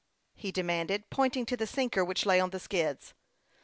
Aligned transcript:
he 0.33 0.51
demanded, 0.51 1.07
pointing 1.11 1.45
to 1.45 1.55
the 1.55 1.67
sinker 1.67 2.03
which 2.03 2.25
lay 2.25 2.39
on 2.39 2.49
the 2.49 2.59
skids. 2.59 3.13